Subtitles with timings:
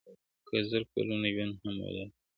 [0.47, 2.15] که زر کلونه ژوند هم ولرمه~